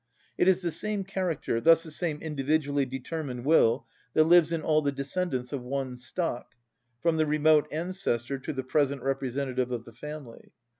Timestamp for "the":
0.63-0.71, 1.83-1.91, 4.81-4.91, 7.17-7.27, 8.51-8.63, 9.85-9.93